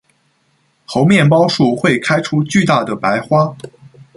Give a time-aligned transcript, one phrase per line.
[0.83, 3.55] 猴面包树会开出巨大的白花。